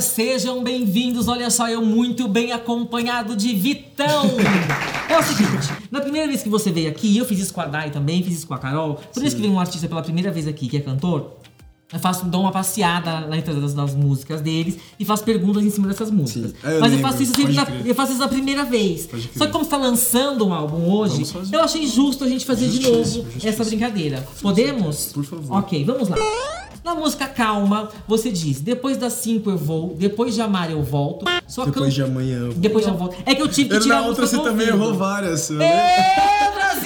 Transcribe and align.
Sejam 0.00 0.64
bem-vindos, 0.64 1.28
olha 1.28 1.50
só, 1.50 1.68
eu 1.68 1.84
muito 1.84 2.26
bem 2.26 2.52
acompanhado 2.52 3.36
de 3.36 3.54
Vitão. 3.54 4.30
É 5.08 5.18
o 5.18 5.22
seguinte, 5.22 5.68
na 5.90 6.00
primeira 6.00 6.26
vez 6.26 6.42
que 6.42 6.48
você 6.48 6.72
veio 6.72 6.88
aqui, 6.88 7.18
eu 7.18 7.24
fiz 7.26 7.38
isso 7.38 7.52
com 7.52 7.60
a 7.60 7.66
Dai 7.66 7.90
também, 7.90 8.22
fiz 8.22 8.38
isso 8.38 8.46
com 8.46 8.54
a 8.54 8.58
Carol. 8.58 8.94
Toda 8.94 9.20
vez 9.20 9.34
que 9.34 9.40
vem 9.42 9.50
um 9.50 9.60
artista 9.60 9.86
pela 9.86 10.02
primeira 10.02 10.30
vez 10.30 10.48
aqui, 10.48 10.68
que 10.68 10.78
é 10.78 10.80
cantor, 10.80 11.36
eu 11.92 11.98
faço, 11.98 12.24
dou 12.26 12.42
uma 12.42 12.52
passeada 12.52 13.20
na 13.26 13.36
das, 13.40 13.74
das 13.74 13.94
músicas 13.94 14.40
deles 14.40 14.76
e 14.98 15.04
faço 15.04 15.24
perguntas 15.24 15.64
em 15.64 15.70
cima 15.70 15.88
dessas 15.88 16.10
músicas. 16.10 16.54
Ah, 16.62 16.70
eu 16.70 16.80
Mas 16.80 16.92
eu 16.92 16.96
lembro, 16.98 17.10
faço 17.10 17.22
isso 17.24 17.34
sempre 17.34 17.52
na, 17.54 17.66
eu 17.84 17.94
faço 17.94 18.12
isso 18.12 18.20
na 18.20 18.28
primeira 18.28 18.64
vez. 18.64 19.08
Só 19.36 19.46
que 19.46 19.52
como 19.52 19.64
está 19.64 19.76
lançando 19.76 20.46
um 20.46 20.52
álbum 20.54 20.88
hoje, 20.90 21.24
eu 21.52 21.60
achei 21.60 21.86
justo 21.86 22.24
a 22.24 22.28
gente 22.28 22.46
fazer 22.46 22.68
de 22.68 22.80
novo 22.88 23.26
essa 23.42 23.64
brincadeira. 23.64 24.26
Podemos? 24.40 25.06
Por 25.12 25.24
favor. 25.24 25.58
Ok, 25.58 25.84
vamos 25.84 26.08
lá. 26.08 26.16
Na 26.82 26.94
música 26.94 27.26
Calma, 27.26 27.90
você 28.08 28.30
diz: 28.30 28.60
Depois 28.60 28.96
das 28.96 29.12
5 29.14 29.50
eu 29.50 29.58
vou, 29.58 29.94
depois 29.98 30.34
de 30.34 30.40
amar 30.40 30.70
eu 30.70 30.82
volto. 30.82 31.26
Sua 31.46 31.66
Depois 31.66 31.84
can- 31.86 31.90
de 31.90 32.02
amanhã. 32.02 32.48
Depois 32.56 32.84
de 32.86 32.90
eu 32.90 32.96
volto. 32.96 33.16
É 33.26 33.34
que 33.34 33.42
eu 33.42 33.48
tive 33.48 33.68
que 33.68 33.76
Eu, 33.76 33.80
tirar 33.80 34.00
na 34.02 34.06
outra 34.06 34.26
você 34.26 34.38
também 34.38 34.68
errou 34.68 34.94
várias. 34.94 35.50
eu 35.50 35.58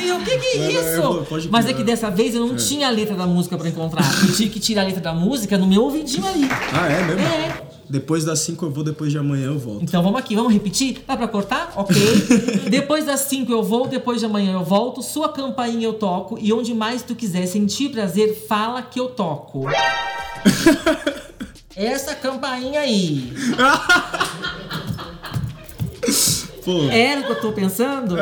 É, 0.05 0.07
Brasil, 0.07 0.17
o 0.17 0.25
que, 0.25 0.39
que 0.39 0.59
é 0.59 0.59
Não, 0.59 1.03
não, 1.03 1.17
isso? 1.21 1.27
pode 1.29 1.49
Mas 1.51 1.67
é 1.67 1.73
que 1.73 1.83
dessa 1.83 2.11
vez 2.11 2.35
eu 2.35 2.47
não 2.47 2.57
tinha 2.57 2.89
a 2.89 2.91
letra 2.91 3.17
da 3.17 3.27
música 3.27 3.57
pra 3.57 3.69
encontrar. 3.69 4.05
Eu 4.23 4.35
tive 4.35 4.51
que 4.51 4.61
tirar 4.61 4.83
a 4.83 4.85
letra 4.85 5.01
da 5.01 5.13
música 5.13 5.57
no 5.57 5.67
meu 5.67 5.83
ouvidinho 5.83 6.27
ali. 6.27 6.49
Ah, 6.73 6.89
é 6.89 7.03
mesmo? 7.05 7.21
É. 7.21 7.63
Depois 7.89 8.25
das 8.25 8.41
5 8.41 8.65
eu 8.65 8.71
vou, 8.71 8.83
depois 8.83 9.13
de 9.13 9.19
amanhã 9.19 9.47
eu 9.47 9.59
volto. 9.59 9.83
Então 9.83 10.03
vamos 10.03 10.19
aqui, 10.19 10.35
vamos 10.35 10.53
repetir? 10.53 11.05
Dá 11.07 11.17
pra 11.17 11.29
cortar? 11.29 11.73
Ok. 11.77 11.95
depois 12.71 13.05
das 13.05 13.21
5 13.21 13.53
eu 13.53 13.63
vou, 13.63 13.87
depois 13.87 14.21
de 14.21 14.27
amanhã 14.27 14.55
eu 14.55 14.65
volto. 14.65 15.03
Sua 15.03 15.29
campainha 15.29 15.87
eu 15.87 15.95
toco. 15.95 16.39
E 16.41 16.53
onde 16.53 16.75
mais 16.75 17.03
tu 17.03 17.15
quiser 17.15 17.47
sentir 17.47 17.91
prazer, 17.91 18.47
fala 18.49 18.83
que 18.83 18.99
eu 18.99 19.09
toco. 19.09 19.67
Essa 21.77 22.15
campainha 22.15 22.81
aí. 22.81 23.33
Pô, 26.65 26.89
Era 26.91 27.21
o 27.21 27.25
que 27.25 27.33
eu 27.33 27.41
tô 27.41 27.53
pensando? 27.53 28.17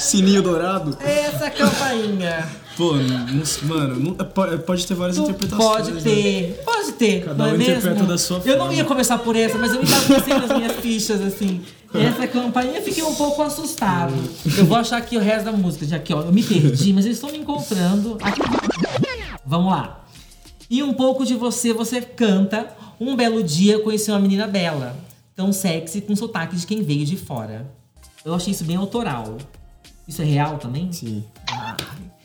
Sininho 0.00 0.42
dourado. 0.42 0.96
Essa 1.00 1.50
campainha. 1.50 2.48
Pô, 2.76 2.94
não- 2.94 3.42
mano, 3.64 4.00
não- 4.00 4.14
pode, 4.26 4.58
pode 4.62 4.86
ter 4.86 4.94
várias 4.94 5.16
Tu 5.16 5.22
interpretações. 5.22 5.68
pode 5.76 5.92
né? 5.92 6.00
ter, 6.00 6.62
pode 6.64 6.92
ter, 6.92 7.24
Cada 7.24 7.34
não 7.34 7.50
é 7.50 7.54
um 7.54 7.58
mesmo? 7.58 7.72
interpreta 7.74 8.04
da 8.04 8.16
sua 8.16 8.38
Eu 8.38 8.52
não 8.56 8.58
forma. 8.66 8.74
ia 8.74 8.84
começar 8.84 9.18
por 9.18 9.36
essa, 9.36 9.58
mas 9.58 9.72
eu 9.74 9.80
me 9.82 9.86
pensei 9.86 10.34
nas 10.34 10.56
minhas 10.56 10.72
fichas, 10.76 11.20
assim. 11.20 11.60
Essa 11.92 12.26
campainha 12.26 12.78
eu 12.78 12.82
fiquei 12.82 13.02
um 13.02 13.14
pouco 13.14 13.42
assustado. 13.42 14.14
Eu 14.56 14.64
vou 14.64 14.78
achar 14.78 14.96
aqui 14.96 15.16
o 15.16 15.20
resto 15.20 15.46
da 15.46 15.52
música, 15.52 15.84
já 15.86 15.98
que 15.98 16.14
ó, 16.14 16.22
eu 16.22 16.32
me 16.32 16.42
perdi, 16.42 16.92
mas 16.92 17.04
eles 17.04 17.16
estão 17.18 17.30
me 17.30 17.38
encontrando. 17.38 18.16
Aqui. 18.22 18.40
Vamos 19.44 19.72
lá. 19.72 20.04
E 20.70 20.82
um 20.82 20.94
pouco 20.94 21.26
de 21.26 21.34
você, 21.34 21.72
você 21.72 22.00
canta. 22.00 22.68
Um 23.00 23.16
belo 23.16 23.42
dia 23.42 23.74
eu 23.74 23.80
conheci 23.82 24.10
uma 24.10 24.20
menina 24.20 24.46
bela, 24.46 24.94
tão 25.34 25.52
sexy, 25.52 26.00
com 26.00 26.14
sotaque 26.14 26.54
de 26.54 26.66
quem 26.66 26.82
veio 26.82 27.04
de 27.04 27.16
fora. 27.16 27.66
Eu 28.24 28.34
achei 28.34 28.52
isso 28.52 28.62
bem 28.64 28.76
autoral. 28.76 29.36
Isso 30.10 30.22
é 30.22 30.24
real 30.24 30.58
também? 30.58 30.90
Sim. 30.92 31.22
Ah. 31.48 31.76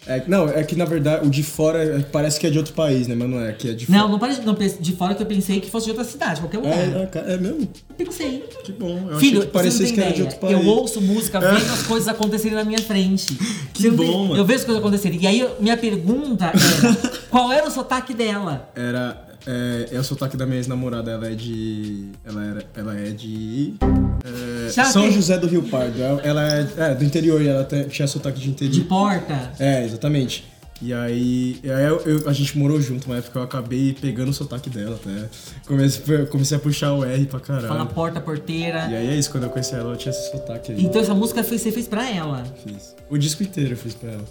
É, 0.07 0.23
não, 0.27 0.47
é 0.47 0.63
que 0.63 0.75
na 0.75 0.85
verdade 0.85 1.25
o 1.25 1.29
de 1.31 1.41
fora 1.41 1.83
é- 1.83 1.99
parece 1.99 2.39
que 2.39 2.45
é 2.45 2.49
de 2.51 2.57
outro 2.59 2.73
país, 2.73 3.07
né? 3.07 3.15
Mas 3.15 3.27
não 3.27 3.39
é, 3.41 3.51
que 3.53 3.69
é 3.69 3.73
de 3.73 3.89
Não, 3.89 3.99
fora. 4.01 4.11
não 4.11 4.19
parece 4.19 4.41
não, 4.41 4.53
de 4.53 4.91
fora 4.95 5.15
que 5.15 5.21
eu 5.23 5.25
pensei 5.27 5.59
que 5.59 5.69
fosse 5.71 5.85
de 5.85 5.91
outra 5.91 6.05
cidade, 6.05 6.41
qualquer 6.41 6.57
lugar. 6.59 6.73
É, 6.77 7.09
é, 7.31 7.33
é 7.33 7.37
mesmo? 7.37 7.67
Pensei. 7.97 8.43
Que 8.63 8.71
bom. 8.71 9.07
Eu 9.09 9.19
Filho, 9.19 9.37
achei 9.39 9.47
que 9.47 9.53
parecia 9.53 9.85
que 9.87 9.97
não 9.97 10.03
era 10.03 10.13
de 10.13 10.21
outro 10.23 10.37
país. 10.37 10.53
Eu 10.53 10.65
ouço 10.67 11.01
música, 11.01 11.39
vendo 11.39 11.73
as 11.73 11.83
coisas 11.83 12.07
acontecerem 12.07 12.55
na 12.55 12.63
minha 12.63 12.79
frente. 12.81 13.35
Que 13.73 13.89
não 13.89 13.95
bom, 13.97 14.03
tem- 14.03 14.27
mano. 14.29 14.37
Eu 14.37 14.45
vejo 14.45 14.59
as 14.59 14.65
coisas 14.65 14.81
acontecerem. 14.81 15.19
E 15.21 15.27
aí, 15.27 15.47
minha 15.59 15.75
pergunta 15.75 16.45
era: 16.45 16.95
qual 17.29 17.51
era 17.51 17.67
o 17.67 17.71
sotaque 17.71 18.13
dela? 18.13 18.69
Era. 18.75 19.24
É, 19.47 19.89
é 19.95 19.99
o 19.99 20.03
sotaque 20.03 20.35
da 20.35 20.45
minha 20.45 20.57
ex-namorada, 20.57 21.11
ela 21.11 21.27
é 21.27 21.35
de. 21.35 22.09
Ela, 22.25 22.43
era, 22.45 22.65
ela 22.75 22.97
é 22.99 23.11
de. 23.11 23.75
é, 24.23 24.69
São 24.71 25.03
tem- 25.03 25.11
José 25.11 25.37
do 25.37 25.47
Rio 25.47 25.63
Pardo. 25.63 26.01
Ela- 26.01 26.21
Ela 26.23 26.53
é, 26.53 26.67
é, 26.77 26.95
do 26.95 27.03
interior 27.03 27.41
e 27.41 27.47
ela 27.47 27.63
te- 27.63 27.85
tinha 27.85 28.07
sotaque 28.07 28.39
de 28.39 28.49
interior. 28.49 28.73
De 28.73 28.81
porta? 28.81 29.51
É, 29.59 29.85
exatamente. 29.85 30.45
E 30.81 30.93
aí, 30.93 31.57
e 31.63 31.71
aí 31.71 31.85
eu- 31.85 32.01
eu- 32.01 32.27
a 32.29 32.33
gente 32.33 32.57
morou 32.57 32.81
junto 32.81 33.05
uma 33.05 33.17
época, 33.17 33.39
eu 33.39 33.43
acabei 33.43 33.93
pegando 33.93 34.29
o 34.29 34.33
sotaque 34.33 34.69
dela 34.69 34.95
até. 35.01 35.29
Comecei, 35.65 36.25
comecei 36.25 36.57
a 36.57 36.59
puxar 36.59 36.91
o 36.93 37.05
R 37.05 37.25
pra 37.27 37.39
caralho. 37.39 37.67
Fala 37.67 37.85
porta, 37.85 38.19
porteira. 38.19 38.87
E 38.89 38.95
aí 38.95 39.07
é 39.07 39.15
isso, 39.15 39.31
quando 39.31 39.43
eu 39.43 39.49
conheci 39.49 39.73
ela, 39.73 39.93
eu 39.93 39.95
tinha 39.95 40.11
esse 40.11 40.31
sotaque 40.31 40.73
aí. 40.73 40.83
Então 40.83 40.99
essa 41.01 41.13
música 41.13 41.43
foi, 41.45 41.57
você 41.57 41.71
fez 41.71 41.87
pra 41.87 42.09
ela. 42.09 42.43
Fiz. 42.65 42.93
O 43.09 43.17
disco 43.17 43.41
inteiro 43.43 43.71
eu 43.73 43.77
fiz 43.77 43.93
pra 43.93 44.11
ela. 44.11 44.25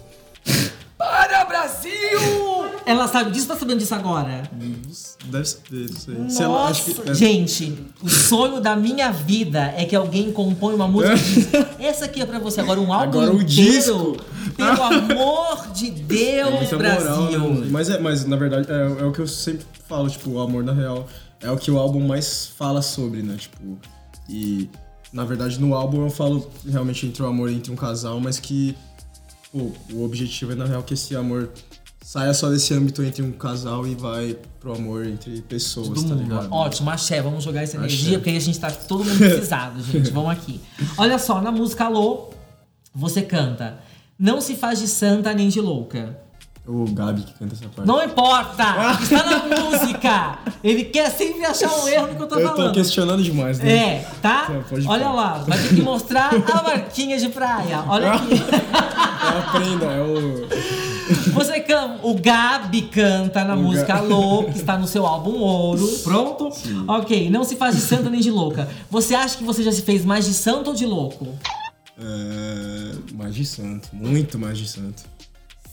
Ela 2.85 3.07
sabe 3.07 3.31
disso, 3.31 3.47
tá 3.47 3.55
sabendo 3.55 3.79
disso 3.79 3.95
agora? 3.95 4.43
Deve 5.25 5.45
saber, 5.45 5.89
não 5.89 5.97
sei. 5.97 6.29
Se 6.29 6.43
ela, 6.43 6.67
acho 6.67 6.85
que, 6.85 7.09
é, 7.09 7.13
gente, 7.15 7.73
o 8.01 8.09
sonho 8.09 8.61
da 8.61 8.75
minha 8.75 9.11
vida 9.11 9.73
é 9.75 9.85
que 9.85 9.95
alguém 9.95 10.31
compõe 10.31 10.75
uma 10.75 10.87
música 10.87 11.15
e 11.15 11.17
diz, 11.17 11.47
essa 11.79 12.05
aqui 12.05 12.21
é 12.21 12.25
pra 12.25 12.37
você. 12.37 12.61
Agora 12.61 12.79
um 12.79 12.93
álbum 12.93 13.19
Agora 13.19 13.31
o 13.31 13.41
inteiro. 13.41 13.47
disco. 13.71 14.17
Pelo 14.55 14.83
amor 14.83 15.67
de 15.73 15.89
Deus, 16.05 16.53
muita 16.53 16.77
Brasil. 16.77 17.15
moral, 17.15 17.49
né, 17.55 17.67
mas, 17.71 17.89
é, 17.89 17.99
mas 17.99 18.25
na 18.25 18.35
verdade 18.35 18.67
é, 18.71 19.01
é 19.01 19.05
o 19.05 19.11
que 19.11 19.19
eu 19.19 19.27
sempre 19.27 19.65
falo, 19.87 20.07
tipo, 20.09 20.29
o 20.29 20.39
amor 20.39 20.63
na 20.63 20.71
real 20.73 21.07
é 21.41 21.49
o 21.51 21.57
que 21.57 21.69
o 21.71 21.77
álbum 21.79 22.05
mais 22.05 22.47
fala 22.55 22.81
sobre, 22.81 23.21
né? 23.23 23.35
Tipo, 23.37 23.77
e 24.29 24.69
na 25.11 25.23
verdade 25.25 25.59
no 25.59 25.73
álbum 25.73 26.03
eu 26.03 26.09
falo 26.09 26.49
realmente 26.67 27.05
entre 27.05 27.23
o 27.23 27.25
amor 27.25 27.49
entre 27.49 27.71
um 27.71 27.75
casal, 27.75 28.19
mas 28.19 28.39
que 28.39 28.75
pô, 29.51 29.71
o 29.91 30.03
objetivo 30.03 30.51
é 30.51 30.55
na 30.55 30.65
real 30.65 30.83
que 30.83 30.93
esse 30.93 31.15
amor 31.15 31.49
saia 32.05 32.35
só 32.35 32.49
desse 32.49 32.71
âmbito 32.71 33.01
entre 33.03 33.23
um 33.23 33.31
casal 33.31 33.87
e 33.87 33.95
vai 33.95 34.37
pro 34.59 34.75
amor 34.75 35.07
entre 35.07 35.41
pessoas, 35.41 35.89
do 35.89 35.95
tá 35.95 36.09
mundo. 36.09 36.21
ligado? 36.21 36.53
Ótimo, 36.53 36.91
axé, 36.91 37.19
vamos 37.19 37.43
jogar 37.43 37.63
essa 37.63 37.77
energia, 37.77 38.09
Axé. 38.09 38.17
porque 38.17 38.29
aí 38.29 38.37
a 38.37 38.41
gente 38.41 38.59
tá 38.59 38.69
todo 38.69 39.03
mundo 39.03 39.17
precisado, 39.17 39.81
gente. 39.91 40.11
Vamos 40.11 40.29
aqui. 40.29 40.61
Olha 40.99 41.17
só, 41.17 41.41
na 41.41 41.51
música 41.51 41.85
Alô, 41.85 42.29
você 42.93 43.23
canta. 43.23 43.79
Não 44.19 44.39
se 44.39 44.55
faz 44.55 44.77
de 44.79 44.87
santa 44.87 45.33
nem 45.33 45.49
de 45.49 45.59
louca. 45.59 46.15
O 46.67 46.85
Gabi 46.91 47.23
que 47.23 47.33
canta 47.33 47.55
essa 47.55 47.65
parte. 47.69 47.87
Não 47.87 48.03
importa! 48.03 48.63
Está 49.01 49.23
na 49.23 49.39
música! 49.61 50.39
Ele 50.63 50.83
quer 50.85 51.09
sempre 51.09 51.43
achar 51.43 51.71
um 51.71 51.87
erro 51.87 52.07
no 52.07 52.15
que 52.15 52.21
eu 52.21 52.27
tô 52.27 52.39
eu 52.39 52.49
tô 52.49 52.55
falando. 52.55 52.73
questionando 52.73 53.23
demais, 53.23 53.57
né? 53.59 53.77
É, 53.77 54.07
tá? 54.21 54.47
Olha 54.87 55.05
falar. 55.05 55.13
lá, 55.13 55.33
vai 55.39 55.57
ter 55.59 55.75
que 55.75 55.81
mostrar 55.81 56.31
a 56.33 56.63
marquinha 56.63 57.17
de 57.17 57.29
praia. 57.29 57.83
Olha 57.87 58.11
aqui. 58.13 58.29
É 59.25 59.39
a 59.39 59.41
prenda, 59.53 59.85
é 59.85 60.01
o. 60.01 60.47
Você 61.33 61.59
canta, 61.59 61.99
o 62.03 62.15
Gabi 62.15 62.83
canta 62.83 63.43
na 63.43 63.55
O 63.55 63.61
música 63.61 63.85
Ga- 63.93 63.99
Alô, 63.99 64.43
que 64.45 64.57
está 64.57 64.77
no 64.77 64.87
seu 64.87 65.05
álbum 65.05 65.37
Ouro. 65.39 65.87
Pronto? 66.03 66.49
Ok, 66.87 67.29
não 67.29 67.43
se 67.43 67.55
faz 67.55 67.75
de 67.75 67.81
santa 67.81 68.09
nem 68.09 68.19
de 68.21 68.31
louca. 68.31 68.67
Você 68.89 69.13
acha 69.13 69.37
que 69.37 69.43
você 69.43 69.61
já 69.63 69.71
se 69.71 69.81
fez 69.83 70.03
mais 70.03 70.25
de 70.25 70.33
santo 70.33 70.69
ou 70.69 70.75
de 70.75 70.85
louco? 70.85 71.27
É, 71.97 72.95
mais 73.13 73.35
de 73.35 73.45
santo, 73.45 73.89
muito 73.93 74.37
mais 74.39 74.57
de 74.57 74.67
santo. 74.67 75.03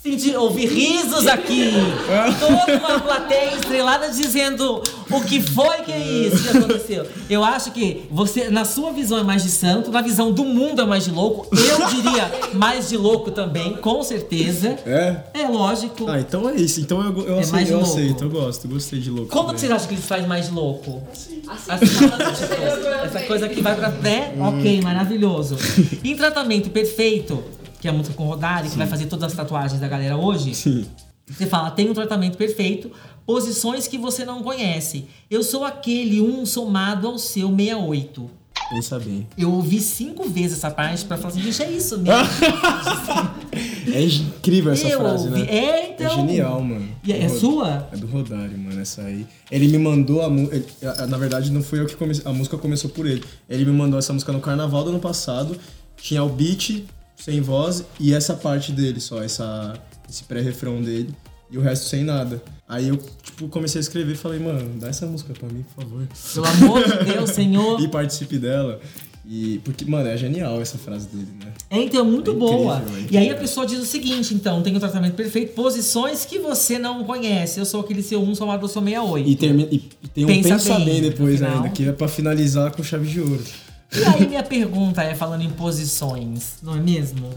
Senti, 0.03 0.35
ouvi 0.35 0.67
risos 0.67 1.29
aqui. 1.29 1.71
Toda 2.41 2.77
uma 2.77 2.99
plateia 2.99 3.55
estrelada 3.55 4.09
dizendo 4.11 4.83
o 5.09 5.21
que 5.21 5.41
foi 5.41 5.77
que 5.85 5.93
é 5.93 6.01
isso 6.27 6.43
que 6.43 6.59
aconteceu. 6.59 7.07
Eu 7.31 7.45
acho 7.45 7.71
que 7.71 8.03
você, 8.11 8.51
na 8.51 8.65
sua 8.65 8.91
visão, 8.91 9.19
é 9.19 9.23
mais 9.23 9.45
de 9.45 9.51
santo, 9.51 9.93
na 9.93 10.03
visão 10.03 10.33
do 10.33 10.45
mundo 10.45 10.83
é 10.83 10.85
mais 10.85 11.05
de 11.05 11.13
louco. 11.13 11.47
Eu 11.57 11.87
diria 11.87 12.33
mais 12.53 12.89
de 12.89 12.97
louco 12.97 13.31
também, 13.31 13.75
com 13.77 14.03
certeza. 14.03 14.77
É? 14.85 15.19
É 15.35 15.47
lógico. 15.47 16.09
Ah, 16.11 16.19
então 16.19 16.49
é 16.49 16.57
isso. 16.57 16.81
Então 16.81 17.01
eu, 17.01 17.25
eu, 17.25 17.37
É 17.37 17.39
aceito, 17.39 17.53
mais 17.53 17.71
eu 17.71 17.77
louco. 17.79 17.93
aceito, 17.93 18.25
eu 18.25 18.31
gosto, 18.31 18.67
gostei 18.69 18.99
de 18.99 19.09
louco. 19.09 19.29
Como 19.29 19.51
que 19.51 19.55
também. 19.55 19.61
vocês 19.61 19.73
acham 19.73 19.87
que 19.87 19.95
eles 19.95 20.07
fazem 20.07 20.27
mais 20.27 20.47
de 20.49 20.53
louco? 20.53 21.01
Assim. 21.13 21.43
Essa 23.05 23.21
coisa 23.29 23.49
que 23.49 23.61
vai 23.61 23.77
pra 23.77 23.91
pé, 23.91 24.35
ok, 24.37 24.81
maravilhoso. 24.83 25.57
Em 26.03 26.17
tratamento 26.17 26.71
perfeito, 26.71 27.43
que 27.83 27.89
é 27.89 27.91
a 27.91 27.95
música 27.95 28.15
com 28.17 28.25
Rodari, 28.25 28.71
que 28.71 28.79
vai 28.79 28.87
fazer 28.87 29.07
todas 29.07 29.33
as 29.33 29.37
tatuagens 29.37 29.81
da 29.81 29.89
galera 29.89 30.17
hoje, 30.17 30.55
Sim. 30.55 30.87
você 31.29 31.47
fala, 31.47 31.69
tem 31.73 31.91
um 31.91 31.95
tratamento 31.95 32.39
perfeito, 32.39 32.91
posições 33.27 33.89
que 33.89 33.99
você 33.99 34.25
não 34.25 34.41
conhece. 34.43 35.07
Eu 35.29 35.43
sou 35.43 35.65
aquele 35.65 36.21
um 36.21 36.47
somado 36.47 37.09
ao 37.09 37.19
seu 37.19 37.49
68. 37.49 38.31
Pensa 38.71 38.99
bem. 38.99 39.27
Eu 39.37 39.53
ouvi 39.53 39.81
cinco 39.81 40.29
vezes 40.29 40.59
essa 40.59 40.71
parte 40.71 41.05
pra 41.05 41.17
falar 41.19 41.31
assim, 41.35 41.43
gente, 41.43 41.61
é 41.63 41.71
isso 41.73 41.99
mesmo. 41.99 42.17
É 43.93 44.01
incrível 44.05 44.73
essa 44.73 44.87
Eu 44.89 45.01
frase, 45.01 45.29
ouvi. 45.29 45.41
né? 45.43 45.47
É, 45.51 45.91
então. 45.91 46.07
É 46.07 46.15
genial, 46.15 46.63
mano. 46.63 46.89
E 47.05 47.13
é, 47.13 47.19
é 47.25 47.27
Rod- 47.27 47.39
sua? 47.39 47.89
É 47.93 47.97
do 47.97 48.07
Rodário, 48.07 48.57
mano, 48.57 48.81
essa 48.81 49.03
aí. 49.03 49.27
Ele 49.51 49.67
me 49.69 49.77
mandou 49.77 50.23
a 50.23 50.31
música. 50.31 51.07
Na 51.09 51.19
verdade, 51.19 51.51
não 51.51 51.63
fui 51.63 51.81
eu 51.81 51.87
que 51.87 51.97
comecei. 51.97 52.23
A 52.25 52.33
música 52.33 52.57
começou 52.57 52.89
por 52.91 53.07
ele. 53.07 53.23
Ele 53.49 53.65
me 53.65 53.73
mandou 53.73 53.99
essa 53.99 54.13
música 54.13 54.33
no 54.33 54.41
carnaval 54.41 54.85
do 54.85 54.91
ano 54.91 55.01
passado. 55.01 55.57
Tinha 55.97 56.23
o 56.23 56.29
beat 56.29 56.85
sem 57.25 57.41
voz 57.41 57.85
e 58.01 58.13
essa 58.13 58.35
parte 58.35 58.73
dele 58.73 59.01
só, 59.01 59.23
essa, 59.23 59.75
esse 60.09 60.25
pré-refrão 60.25 60.83
dele. 60.83 61.11
E 61.51 61.59
o 61.59 61.61
resto 61.61 61.85
sem 61.87 62.03
nada. 62.03 62.43
Aí 62.67 62.89
eu, 62.89 62.99
tipo, 63.23 63.47
comecei 63.49 63.79
a 63.79 63.83
escrever 63.83 64.13
e 64.13 64.17
falei, 64.17 64.41
mano, 64.41 64.81
dá 64.81 64.89
essa 64.89 65.05
música 65.07 65.35
pra 65.39 65.47
mim, 65.49 65.63
por 65.75 65.85
favor. 65.85 66.09
Pelo 66.33 66.47
amor 66.47 66.83
de 66.83 67.13
Deus, 67.13 67.31
Senhor. 67.31 67.79
E 67.83 67.89
participe 67.89 68.39
dela. 68.39 68.81
E, 69.29 69.61
porque, 69.63 69.85
mano, 69.85 70.09
é 70.09 70.17
genial 70.17 70.61
essa 70.61 70.79
frase 70.79 71.07
dele, 71.09 71.29
né? 71.45 71.53
É, 71.71 71.79
então, 71.83 72.01
é 72.01 72.03
muito 72.03 72.31
É 72.31 72.35
incrível, 72.35 72.57
boa. 72.59 72.77
é 72.79 72.79
E 72.79 73.03
incrível. 73.03 73.21
aí 73.21 73.31
a 73.31 73.35
pessoa 73.37 73.67
diz 73.67 73.79
o 73.79 73.85
seguinte, 73.85 74.35
então, 74.35 74.63
tem 74.63 74.75
o 74.75 74.81
tratamento 74.81 75.15
perfeito, 75.15 75.53
posições 75.53 76.25
que 76.25 76.39
você 76.39 76.79
não 76.79 77.05
conhece. 77.05 77.61
Eu 77.61 77.67
sou 77.67 77.83
aquele 77.83 78.03
seu 78.03 78.21
1 78.23 78.35
somado 78.35 78.65
eu 78.65 78.69
sou 78.69 78.83
68. 78.83 79.29
E, 79.29 79.37
termina, 79.37 79.69
e, 79.71 79.79
tem 80.15 80.25
um 80.25 80.29
Pensa 80.29 80.49
pensa, 80.49 80.75
bem, 80.77 80.85
bem, 80.87 81.03
depois 81.03 81.41
ainda, 81.43 81.69
que 81.69 81.87
é 81.87 81.93
pra 81.93 82.09
finalizar 82.09 82.73
com 82.73 82.83
chave 82.83 83.07
de 83.07 83.21
ouro. 83.21 83.45
E 83.95 84.05
aí 84.05 84.27
minha 84.29 84.43
pergunta 84.43 85.03
é, 85.03 85.15
falando 85.15 85.43
em 85.43 85.51
posições, 85.51 86.55
não 86.63 86.75
é 86.77 86.81
mesmo? 86.81 87.29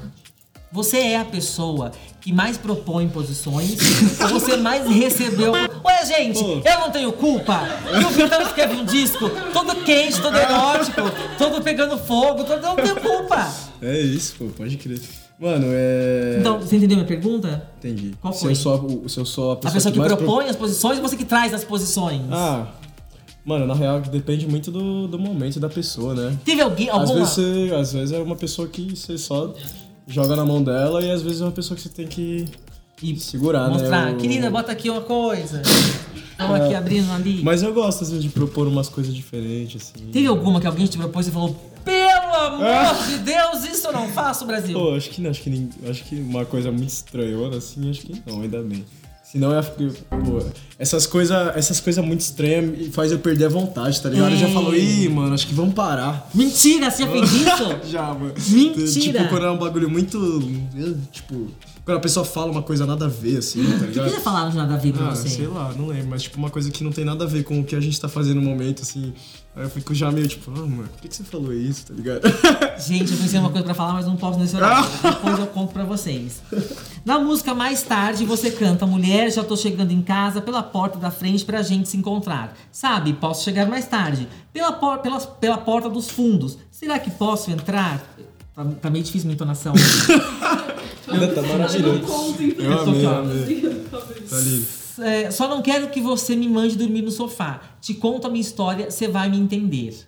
Você 0.71 0.97
é 0.97 1.17
a 1.19 1.25
pessoa 1.25 1.91
que 2.19 2.33
mais 2.33 2.57
propõe 2.57 3.07
posições 3.07 3.77
ou 4.21 4.27
você 4.27 4.57
mais 4.57 4.85
recebeu... 4.89 5.53
Ué, 5.53 6.05
gente, 6.05 6.41
eu 6.41 6.79
não 6.79 6.91
tenho 6.91 7.13
culpa. 7.13 7.61
E 7.97 8.03
o 8.03 8.09
Vitão 8.09 8.41
escreve 8.41 8.75
um 8.75 8.83
disco 8.83 9.29
todo 9.53 9.75
quente, 9.83 10.19
todo 10.21 10.35
erótico, 10.37 11.01
todo 11.37 11.61
pegando 11.61 11.97
fogo, 11.97 12.43
todo... 12.43 12.53
eu 12.53 12.61
não 12.61 12.75
tenho 12.75 12.95
culpa. 12.99 13.49
É 13.81 13.97
isso, 13.99 14.35
pô, 14.37 14.45
pode 14.47 14.75
crer. 14.75 14.99
Mano, 15.39 15.67
é. 15.69 16.37
Então, 16.39 16.59
você 16.59 16.77
entendeu 16.77 16.97
minha 16.97 17.07
pergunta? 17.07 17.69
Entendi. 17.77 18.13
Qual 18.21 18.33
se 18.33 18.41
foi? 18.41 18.51
eu 18.51 18.55
sou 18.55 19.03
se 19.07 19.17
eu 19.17 19.25
sou 19.25 19.51
a 19.51 19.55
pessoa, 19.57 19.69
A 19.71 19.73
pessoa 19.73 19.91
que, 19.93 19.99
pro- 19.99 20.17
propõe 20.17 20.45
as 20.49 20.55
posições 20.55 20.97
ou 20.97 21.07
você 21.07 21.15
que 21.17 21.25
traz 21.25 21.53
as 21.53 21.63
posições? 21.63 22.21
Ah, 22.31 22.67
mano, 23.45 23.65
na 23.67 23.73
real 23.75 24.01
depende 24.01 24.47
muito 24.47 24.71
do, 24.71 25.07
do 25.07 25.19
momento 25.19 25.59
da 25.59 25.69
pessoa, 25.69 26.13
né? 26.15 26.37
Teve 26.43 26.61
alguém, 26.61 26.89
Às 26.89 26.95
alguma... 26.95 27.19
vezes, 27.19 27.33
você, 27.33 27.75
às 27.75 27.93
vezes 27.93 28.11
é 28.11 28.19
uma 28.19 28.35
pessoa 28.35 28.67
que 28.67 28.95
você 28.95 29.17
só 29.17 29.53
joga 30.07 30.35
na 30.35 30.43
mão 30.45 30.63
dela 30.63 31.01
e 31.03 31.11
às 31.11 31.21
vezes 31.21 31.41
é 31.41 31.45
uma 31.45 31.51
pessoa 31.51 31.75
que 31.75 31.81
você 31.83 31.89
tem 31.89 32.07
que 32.07 32.45
E 33.01 33.15
segurar, 33.19 33.69
mostrar, 33.69 34.07
né? 34.07 34.11
O- 34.13 34.17
querida, 34.17 34.49
bota 34.49 34.71
aqui 34.71 34.89
uma 34.89 35.01
coisa. 35.01 35.61
Estamos 36.31 36.59
aqui 36.59 36.73
abrindo 36.75 37.11
ali. 37.13 37.41
Mas 37.43 37.63
eu 37.63 37.73
gosto 37.73 38.03
às 38.03 38.09
vezes 38.09 38.23
de 38.23 38.29
propor 38.29 38.67
umas 38.67 38.89
coisas 38.89 39.13
diferentes, 39.13 39.81
assim. 39.95 40.07
Teve 40.11 40.27
alguma 40.27 40.59
que 40.59 40.67
alguém 40.67 40.85
te 40.85 40.97
propôs 40.97 41.27
e 41.27 41.31
falou, 41.31 41.55
pelo 41.83 42.33
amor 42.35 42.65
Ah. 42.65 42.93
de 43.07 43.19
Deus, 43.19 43.63
isso 43.63 43.87
eu 43.87 43.93
não 43.93 44.07
faço, 44.09 44.45
Brasil? 44.45 44.77
Pô, 44.77 44.95
acho 44.95 45.09
que 45.11 45.21
não, 45.21 45.29
acho 45.29 45.41
que, 45.41 45.69
acho 45.89 46.03
que 46.03 46.15
uma 46.15 46.43
coisa 46.45 46.71
muito 46.71 46.89
estranhona 46.89 47.57
assim, 47.57 47.89
acho 47.89 48.01
que 48.01 48.21
não, 48.25 48.41
ainda 48.41 48.61
bem. 48.61 48.83
Senão 49.35 49.51
eu 49.51 49.61
ficar- 49.63 50.17
pô, 50.23 50.41
essas 50.79 51.05
coisas 51.05 51.57
essas 51.57 51.81
coisa 51.81 52.01
muito 52.01 52.21
estranhas 52.21 52.87
faz 52.95 53.11
eu 53.11 53.19
perder 53.19 53.47
a 53.47 53.49
vontade, 53.49 54.01
tá 54.01 54.07
ligado? 54.09 54.31
Eu 54.31 54.37
já 54.37 54.47
É. 54.47 54.53
falo, 54.53 54.73
ih, 54.73 55.09
mano, 55.09 55.33
acho 55.33 55.45
que 55.45 55.53
vamos 55.53 55.73
parar. 55.73 56.29
Mentira, 56.33 56.89
você 56.89 57.03
já 57.03 57.09
fez 57.09 57.33
isso? 57.33 57.75
Já, 57.91 58.13
mano. 58.13 58.33
Mentira! 58.47 59.19
Tipo, 59.19 59.27
quando 59.27 59.45
é 59.45 59.51
um 59.51 59.57
bagulho 59.57 59.89
muito. 59.89 60.17
Tipo, 61.11 61.47
quando 61.85 61.97
a 61.97 62.01
pessoa 62.01 62.25
fala 62.25 62.51
uma 62.51 62.63
coisa 62.63 62.85
nada 62.85 63.05
a 63.05 63.07
ver, 63.07 63.37
assim, 63.37 63.63
tá 63.63 63.75
O 63.77 63.79
que 63.79 63.85
ligado? 63.85 64.09
já 64.09 64.19
falaram 64.19 64.49
de 64.49 64.57
nada 64.57 64.73
a 64.73 64.77
ver 64.77 64.91
pra 64.91 65.07
Ah, 65.07 65.15
você? 65.15 65.29
sei 65.29 65.47
lá, 65.47 65.71
não 65.77 65.87
lembro, 65.87 66.07
mas 66.09 66.23
tipo 66.23 66.37
uma 66.37 66.49
coisa 66.49 66.69
que 66.71 66.83
não 66.83 66.91
tem 66.91 67.05
nada 67.05 67.23
a 67.23 67.27
ver 67.27 67.43
com 67.43 67.59
o 67.59 67.63
que 67.63 67.75
a 67.75 67.79
gente 67.79 67.99
tá 68.01 68.09
fazendo 68.09 68.41
no 68.41 68.49
momento, 68.49 68.81
assim. 68.81 69.13
Aí 69.55 69.63
eu 69.63 69.69
fico 69.69 69.93
já 69.93 70.11
meio 70.11 70.27
tipo, 70.27 70.51
ah, 70.51 70.59
mano, 70.59 70.89
por 70.89 70.99
que, 71.01 71.07
que 71.07 71.15
você 71.15 71.23
falou 71.23 71.53
isso, 71.53 71.85
tá 71.85 71.93
ligado? 71.93 72.21
Gente, 72.85 73.13
eu 73.13 73.17
pensei 73.17 73.39
uma 73.39 73.49
coisa 73.49 73.63
pra 73.63 73.73
falar, 73.73 73.93
mas 73.93 74.05
não 74.05 74.17
posso 74.17 74.37
nesse 74.37 74.53
horário. 74.53 74.85
Depois 75.01 75.39
eu 75.39 75.47
conto 75.47 75.71
pra 75.71 75.85
vocês. 75.85 76.41
Na 77.05 77.17
música 77.19 77.53
Mais 77.53 77.81
Tarde, 77.81 78.25
você 78.25 78.51
canta 78.51 78.85
Mulher, 78.85 79.31
já 79.31 79.45
tô 79.45 79.55
chegando 79.55 79.91
em 79.91 80.01
casa 80.01 80.41
pela 80.41 80.61
porta 80.61 80.99
da 80.99 81.09
frente 81.09 81.45
pra 81.45 81.61
gente 81.61 81.87
se 81.87 81.95
encontrar. 81.95 82.53
Sabe, 82.69 83.13
posso 83.13 83.45
chegar 83.45 83.65
mais 83.65 83.85
tarde. 83.87 84.27
Pela, 84.51 84.73
por- 84.73 84.97
pela, 84.97 85.19
pela 85.21 85.57
porta 85.57 85.89
dos 85.89 86.09
fundos. 86.09 86.57
Será 86.69 86.99
que 86.99 87.09
posso 87.11 87.49
entrar? 87.49 88.03
Tá, 88.53 88.65
tá 88.81 88.89
meio 88.89 89.05
difícil 89.05 89.27
minha 89.27 89.35
entonação. 89.35 89.73
tá 91.33 91.41
maravilhoso. 91.41 92.35
Eu 92.57 92.79
amei, 92.79 93.05
amei. 93.05 93.75
Tá 94.29 94.39
lindo. 94.39 94.85
É, 94.99 95.29
só 95.29 95.47
não 95.47 95.61
quero 95.61 95.89
que 95.89 95.99
você 95.99 96.35
me 96.35 96.47
mande 96.47 96.77
dormir 96.77 97.01
no 97.01 97.11
sofá. 97.11 97.61
Te 97.81 97.93
conto 97.93 98.27
a 98.27 98.29
minha 98.29 98.41
história, 98.41 98.89
você 98.89 99.07
vai 99.07 99.29
me 99.29 99.37
entender. 99.37 100.05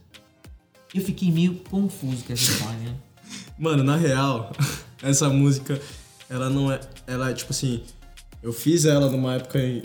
Eu 0.93 1.01
fiquei 1.01 1.31
meio 1.31 1.55
confuso 1.69 2.23
com 2.23 2.33
essa 2.33 2.51
história. 2.51 2.95
Mano, 3.59 3.83
na 3.83 3.95
real, 3.95 4.51
essa 5.03 5.29
música, 5.29 5.81
ela 6.29 6.49
não 6.49 6.71
é. 6.71 6.79
Ela 7.05 7.31
é 7.31 7.33
tipo 7.33 7.51
assim. 7.51 7.81
Eu 8.41 8.53
fiz 8.53 8.85
ela 8.85 9.09
numa 9.09 9.33
época 9.33 9.59
em, 9.59 9.81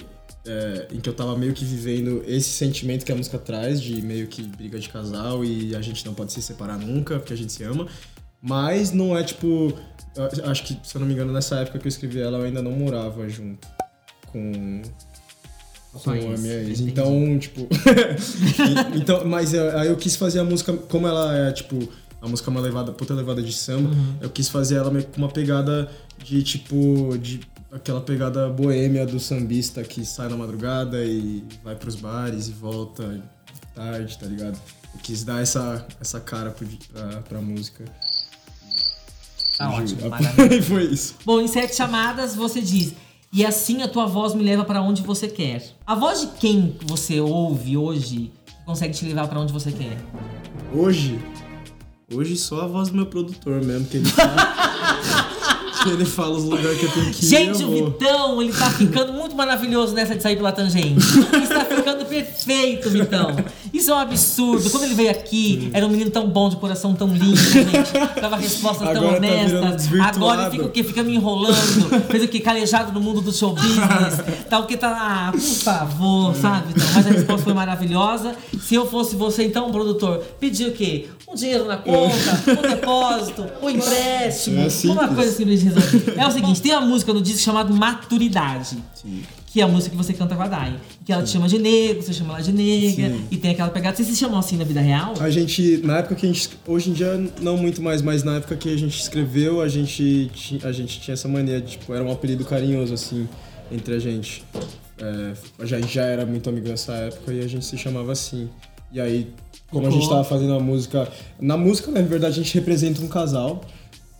é, 0.46 0.88
em 0.92 1.00
que 1.00 1.08
eu 1.08 1.14
tava 1.14 1.36
meio 1.36 1.52
que 1.52 1.64
vivendo 1.64 2.22
esse 2.26 2.50
sentimento 2.50 3.04
que 3.04 3.10
a 3.10 3.14
música 3.14 3.38
traz, 3.38 3.80
de 3.80 4.00
meio 4.02 4.28
que 4.28 4.42
briga 4.42 4.78
de 4.78 4.88
casal 4.88 5.44
e 5.44 5.74
a 5.74 5.80
gente 5.80 6.04
não 6.04 6.14
pode 6.14 6.32
se 6.32 6.42
separar 6.42 6.78
nunca, 6.78 7.18
porque 7.18 7.32
a 7.32 7.36
gente 7.36 7.52
se 7.52 7.64
ama. 7.64 7.88
Mas 8.42 8.90
não 8.92 9.16
é 9.16 9.22
tipo. 9.22 9.72
Acho 10.44 10.64
que, 10.64 10.78
se 10.82 10.96
eu 10.96 11.00
não 11.00 11.06
me 11.06 11.14
engano, 11.14 11.32
nessa 11.32 11.56
época 11.56 11.78
que 11.78 11.86
eu 11.86 11.88
escrevi 11.88 12.20
ela, 12.20 12.38
eu 12.38 12.44
ainda 12.44 12.60
não 12.60 12.72
morava 12.72 13.28
junto 13.28 13.66
com. 14.26 14.82
Com 15.92 16.10
a 16.10 16.14
minha 16.14 16.54
ex. 16.54 16.80
entendi. 16.80 16.90
Então, 16.90 17.38
tipo. 17.38 17.68
então, 18.96 19.24
mas 19.26 19.54
aí 19.54 19.88
eu 19.88 19.96
quis 19.96 20.16
fazer 20.16 20.40
a 20.40 20.44
música, 20.44 20.72
como 20.72 21.06
ela 21.06 21.36
é, 21.36 21.52
tipo, 21.52 21.88
a 22.20 22.26
música 22.28 22.48
é 22.48 22.52
uma 22.52 22.60
levada, 22.60 22.92
puta 22.92 23.12
levada 23.14 23.42
de 23.42 23.52
samba, 23.52 23.90
Uhum. 23.90 24.16
eu 24.20 24.30
quis 24.30 24.48
fazer 24.48 24.76
ela 24.76 24.90
meio 24.90 25.04
com 25.06 25.18
uma 25.18 25.28
pegada 25.28 25.90
de, 26.24 26.42
tipo, 26.42 27.16
de 27.18 27.40
aquela 27.70 28.00
pegada 28.00 28.48
boêmia 28.48 29.04
do 29.06 29.18
sambista 29.20 29.82
que 29.82 30.04
sai 30.04 30.28
na 30.28 30.36
madrugada 30.36 31.04
e 31.04 31.44
vai 31.62 31.74
pros 31.74 31.94
bares 31.96 32.48
e 32.48 32.52
volta 32.52 33.20
tarde, 33.74 34.18
tá 34.18 34.26
ligado? 34.26 34.58
Eu 34.94 35.00
quis 35.02 35.24
dar 35.24 35.42
essa, 35.42 35.86
essa 36.00 36.20
cara 36.20 36.54
pra, 36.92 37.22
pra 37.22 37.40
música. 37.40 37.84
Tá 39.56 39.70
ótimo, 39.70 40.08
maravilha. 40.10 40.54
E 40.54 40.62
foi 40.62 40.84
isso. 40.84 41.14
Bom, 41.24 41.40
em 41.40 41.48
sete 41.48 41.74
chamadas 41.74 42.34
você 42.34 42.60
diz. 42.60 42.94
E 43.32 43.46
assim 43.46 43.82
a 43.82 43.88
tua 43.88 44.04
voz 44.06 44.34
me 44.34 44.42
leva 44.44 44.64
pra 44.64 44.82
onde 44.82 45.02
você 45.02 45.26
quer. 45.26 45.64
A 45.86 45.94
voz 45.94 46.20
de 46.20 46.26
quem 46.38 46.76
você 46.84 47.20
ouve 47.20 47.76
hoje 47.76 48.30
consegue 48.66 48.94
te 48.94 49.04
levar 49.06 49.26
pra 49.28 49.40
onde 49.40 49.52
você 49.52 49.72
quer? 49.72 49.96
Hoje, 50.74 51.18
hoje 52.14 52.36
só 52.36 52.62
a 52.62 52.66
voz 52.66 52.90
do 52.90 52.96
meu 52.96 53.06
produtor 53.06 53.62
mesmo, 53.64 53.86
que 53.86 53.96
ele 53.98 54.08
fala, 54.08 54.36
que 55.82 55.88
ele 55.90 56.04
fala 56.04 56.36
os 56.36 56.44
lugares 56.44 56.78
que 56.78 56.84
eu 56.84 56.92
tenho 56.92 57.10
que 57.12 57.24
ir. 57.24 57.28
Gente, 57.28 57.64
o. 57.64 57.70
Vitão, 57.90 58.42
ele 58.42 58.52
tá 58.52 58.70
ficando 58.70 59.12
muito 59.14 59.34
maravilhoso 59.34 59.94
nessa 59.94 60.14
de 60.14 60.22
sair 60.22 60.36
pela 60.36 60.52
tangente. 60.52 61.00
Ele 61.32 61.44
está 61.44 61.64
ficando 61.64 62.01
perfeito, 62.12 62.90
Vitão. 62.90 63.34
Isso 63.72 63.90
é 63.90 63.94
um 63.94 63.98
absurdo. 63.98 64.70
Quando 64.70 64.84
ele 64.84 64.94
veio 64.94 65.10
aqui, 65.10 65.70
era 65.72 65.86
um 65.86 65.88
menino 65.88 66.10
tão 66.10 66.28
bom, 66.28 66.50
de 66.50 66.56
coração 66.56 66.94
tão 66.94 67.08
lindo, 67.08 67.36
gente. 67.36 67.92
Dava 68.20 68.36
respostas 68.36 68.88
tão 68.88 68.98
Agora 68.98 69.20
tá 69.20 69.26
honestas. 69.26 69.88
Agora 70.00 70.42
ele 70.42 70.50
fica 70.50 70.64
o 70.64 70.70
quê? 70.70 70.84
Fica 70.84 71.02
me 71.02 71.14
enrolando. 71.14 72.06
Fez 72.08 72.24
o 72.24 72.28
quê? 72.28 72.40
Calejado 72.40 72.92
no 72.92 73.00
mundo 73.00 73.22
do 73.22 73.32
show 73.32 73.54
business. 73.54 74.44
Tá 74.48 74.58
o 74.58 74.66
que 74.66 74.76
tá. 74.76 74.92
Ah, 74.92 75.32
por 75.32 75.40
favor, 75.40 76.34
sabe, 76.36 76.74
Vitão? 76.74 76.86
Mas 76.94 77.06
a 77.06 77.10
resposta 77.10 77.44
foi 77.44 77.54
maravilhosa. 77.54 78.36
Se 78.60 78.74
eu 78.74 78.86
fosse 78.86 79.16
você, 79.16 79.44
então, 79.44 79.72
produtor, 79.72 80.18
pedir 80.38 80.68
o 80.68 80.72
quê? 80.72 81.08
Um 81.26 81.34
dinheiro 81.34 81.64
na 81.64 81.78
conta, 81.78 82.14
um 82.46 82.68
depósito, 82.68 83.46
um 83.62 83.70
empréstimo, 83.70 84.60
É 84.60 84.92
uma 84.92 85.08
coisa 85.08 85.30
assim 85.30 85.44
resolver. 85.44 86.14
É 86.18 86.26
o 86.26 86.30
seguinte, 86.30 86.60
tem 86.60 86.72
uma 86.72 86.82
música 86.82 87.12
no 87.12 87.22
disco 87.22 87.40
chamada 87.40 87.72
Maturidade. 87.72 88.76
Sim. 88.94 89.22
Que 89.52 89.60
é 89.60 89.64
a 89.64 89.68
música 89.68 89.94
que 89.94 90.02
você 90.02 90.14
canta 90.14 90.34
com 90.34 90.42
a 90.42 90.48
Dai. 90.48 90.80
Que 91.04 91.12
ela 91.12 91.22
te 91.22 91.28
chama 91.28 91.46
de 91.46 91.58
negro, 91.58 92.02
você 92.02 92.14
chama 92.14 92.32
ela 92.32 92.42
de 92.42 92.52
nega. 92.52 93.10
Sim. 93.10 93.26
E 93.30 93.36
tem 93.36 93.50
aquela 93.50 93.68
pegada. 93.68 93.94
Vocês 93.94 94.08
se 94.08 94.16
chamam 94.16 94.38
assim 94.38 94.56
na 94.56 94.64
vida 94.64 94.80
real? 94.80 95.12
A 95.20 95.28
gente, 95.28 95.76
na 95.84 95.98
época 95.98 96.14
que 96.14 96.24
a 96.24 96.28
gente, 96.32 96.48
hoje 96.66 96.88
em 96.88 96.94
dia 96.94 97.22
não 97.38 97.58
muito 97.58 97.82
mais, 97.82 98.00
mas 98.00 98.22
na 98.22 98.36
época 98.36 98.56
que 98.56 98.72
a 98.72 98.76
gente 98.78 98.98
escreveu, 98.98 99.60
a 99.60 99.68
gente, 99.68 100.30
a 100.64 100.72
gente 100.72 100.98
tinha 101.00 101.12
essa 101.12 101.28
mania 101.28 101.60
de, 101.60 101.72
tipo, 101.72 101.92
era 101.92 102.02
um 102.02 102.10
apelido 102.10 102.46
carinhoso, 102.46 102.94
assim, 102.94 103.28
entre 103.70 103.94
a 103.94 103.98
gente. 103.98 104.42
É, 104.98 105.34
a 105.58 105.66
gente 105.66 105.92
já 105.92 106.04
era 106.04 106.24
muito 106.24 106.48
amigo 106.48 106.66
nessa 106.66 106.94
época 106.94 107.30
e 107.34 107.40
a 107.40 107.46
gente 107.46 107.66
se 107.66 107.76
chamava 107.76 108.10
assim. 108.10 108.48
E 108.90 108.98
aí, 109.02 109.34
como 109.70 109.86
a 109.86 109.90
gente 109.90 110.08
tava 110.08 110.24
fazendo 110.24 110.54
a 110.54 110.60
música, 110.60 111.06
na 111.38 111.58
música, 111.58 111.90
na 111.90 112.00
verdade, 112.00 112.40
a 112.40 112.42
gente 112.42 112.54
representa 112.54 113.02
um 113.02 113.08
casal. 113.08 113.62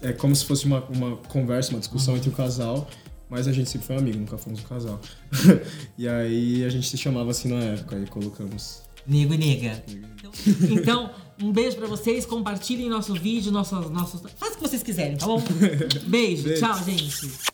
É 0.03 0.13
como 0.13 0.37
se 0.37 0.45
fosse 0.45 0.67
uma, 0.67 0.85
uma 0.95 1.17
conversa, 1.17 1.71
uma 1.71 1.79
discussão 1.79 2.17
entre 2.17 2.29
o 2.29 2.33
casal. 2.33 2.87
Mas 3.33 3.49
a 3.49 3.53
gente 3.53 3.71
sempre 3.71 3.87
foi 3.87 3.97
amigo, 3.97 4.19
nunca 4.19 4.37
fomos 4.37 4.61
um 4.61 4.65
casal. 4.65 5.01
e 5.97 6.07
aí 6.07 6.63
a 6.67 6.69
gente 6.69 6.87
se 6.87 6.99
chamava 6.99 7.31
assim 7.31 7.49
na 7.49 7.65
época 7.65 7.99
e 7.99 8.07
colocamos 8.07 8.83
Nego 9.07 9.33
e 9.33 9.39
nega. 9.39 9.83
Então, 9.89 10.33
então, 10.71 11.11
um 11.41 11.51
beijo 11.51 11.79
pra 11.79 11.87
vocês. 11.87 12.27
Compartilhem 12.27 12.91
nosso 12.91 13.15
vídeo, 13.15 13.51
nossos. 13.51 13.91
nossos... 13.91 14.21
Faz 14.37 14.53
o 14.53 14.57
que 14.57 14.63
vocês 14.69 14.83
quiserem, 14.83 15.17
tá 15.17 15.27
bom? 15.27 15.43
Beijo. 16.07 16.43
Beijo. 16.43 16.61
Tchau, 16.61 16.85
gente. 16.85 17.52